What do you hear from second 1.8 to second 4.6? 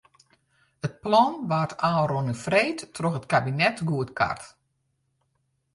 ôfrûne freed troch it kabinet goedkard.